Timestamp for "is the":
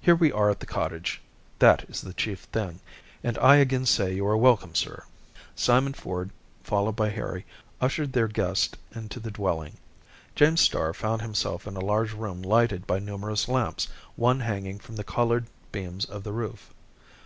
1.86-2.14